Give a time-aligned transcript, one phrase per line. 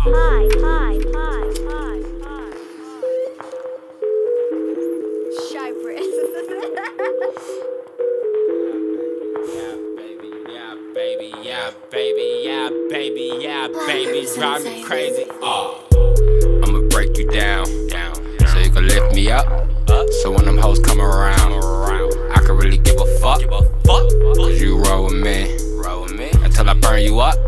[0.00, 2.50] Hi, hi, hi, hi, hi.
[10.94, 15.26] Baby, yeah, baby, yeah, baby, yeah, baby, drive me crazy.
[15.42, 15.84] Oh,
[16.62, 18.14] I'ma break you down, down,
[18.46, 19.46] so you can lift me up,
[19.90, 20.08] up.
[20.22, 23.62] So when them hoes come around, around, I can really give a fuck, give a
[23.84, 27.47] fuck, cause you roll with me, roll with me, until I burn you up.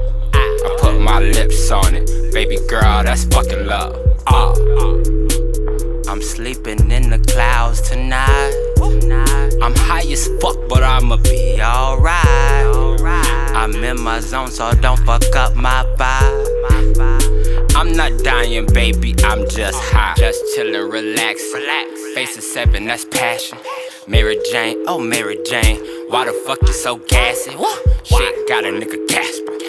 [1.71, 3.95] On it, baby girl, that's fucking love.
[4.27, 4.53] Ah.
[6.09, 8.53] I'm sleeping in the clouds tonight.
[9.63, 13.01] I'm high as fuck, but I'ma be alright.
[13.55, 17.77] I'm in my zone, so don't fuck up my vibe.
[17.77, 20.15] I'm not dying, baby, I'm just high.
[20.17, 21.41] Just chillin', relax.
[21.55, 22.15] Relax.
[22.15, 23.59] Face of seven, that's passion.
[24.09, 25.77] Mary Jane, oh Mary Jane,
[26.09, 27.53] why the fuck you so gassy?
[28.03, 29.60] Shit got a nigga gasping,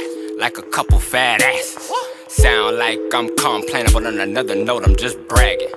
[0.42, 1.92] like a couple fat asses.
[2.28, 5.70] Sound like I'm complaining, but on another note, I'm just bragging.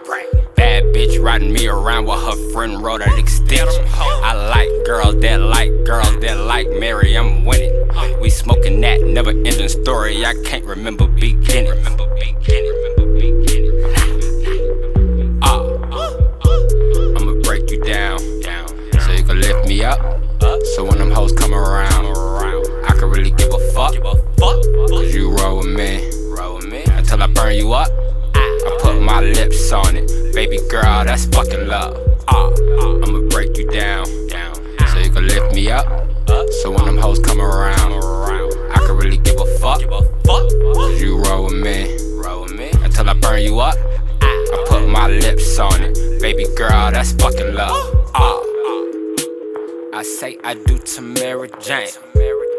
[0.57, 3.85] Bad bitch riding me around with her friend wrote an extension.
[3.95, 7.75] I like girls that like girls that like Mary, I'm winning.
[8.23, 11.69] We smoking that never ending story, I can't remember beginning.
[11.69, 15.41] Remember beginning, remember beginning.
[15.43, 15.61] Ah,
[17.21, 20.01] I'ma break you down, down, so you can lift me up.
[20.75, 22.07] So when them hoes come around,
[23.05, 23.93] I really give a fuck.
[24.41, 27.91] Cause you roll with me, roll with me until I burn you up.
[28.35, 31.99] I put my lips on it, baby girl, that's fucking love.
[32.29, 32.51] Ah,
[33.05, 34.55] I'ma break you down, down,
[34.89, 35.87] so you can lift me up.
[36.63, 37.93] So when them hoes come around,
[38.73, 39.83] I can really give a fuck.
[40.25, 41.95] Cause you roll with me,
[42.25, 43.77] roll with me until I burn you up.
[44.23, 48.11] I put my lips on it, baby girl, that's fucking love.
[48.15, 48.41] Ah,
[49.93, 51.91] I say I do to Mary Jane.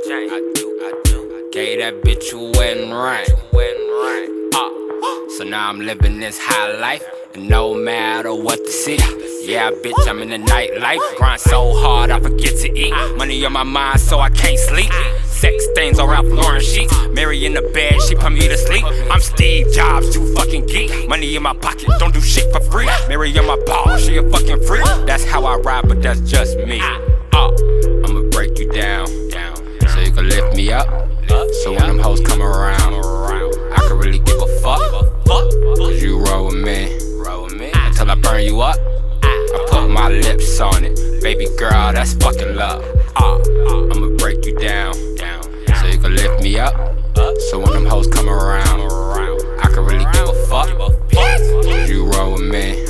[0.08, 1.50] I do, I do.
[1.52, 3.26] Gave that bitch a wedding ring.
[4.54, 7.04] Ah, so now I'm living this high life,
[7.34, 9.04] and no matter what the city.
[9.42, 11.00] Yeah, bitch, I'm in the nightlife.
[11.18, 12.94] Grind so hard, I forget to eat.
[13.18, 14.92] Money on my mind, so I can't sleep.
[15.26, 16.94] Sex stains on Ralph Lauren sheets.
[17.10, 18.86] Mary in the bed, she put me to sleep.
[19.10, 21.10] I'm Steve Jobs, you fucking geek.
[21.10, 22.88] Money in my pocket, don't do shit for free.
[23.08, 24.86] Mary on my ball, she a fucking freak.
[25.08, 26.80] That's how I ride, but that's just me.
[26.80, 27.52] Uh,
[28.06, 29.25] I'ma break you down, you
[30.76, 30.88] up.
[31.64, 32.94] So when them hoes come around,
[33.74, 34.82] I can really give a fuck.
[35.26, 36.92] Cause you roll with me,
[37.74, 38.78] until I burn you up.
[39.24, 42.84] I put my lips on it, baby girl, that's fucking love.
[43.16, 46.76] I'ma break you down, so you can lift me up.
[47.50, 48.82] So when them hoes come around,
[49.64, 50.70] I can really give a fuck.
[51.12, 52.84] Cause you roll with me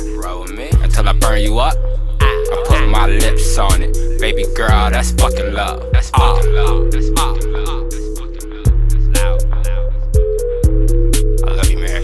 [0.82, 1.76] until I burn you up
[2.96, 3.92] my lips on it.
[4.20, 5.92] Baby girl, that's fucking love.
[5.92, 6.36] That's ah.
[6.36, 6.90] fucking love.
[6.90, 7.92] That's fucking love.
[8.18, 8.50] Fucking
[11.44, 12.02] I love you, man.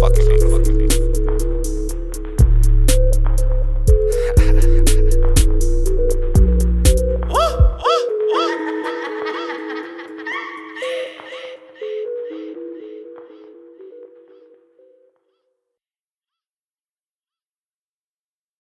[0.00, 0.45] Fucking.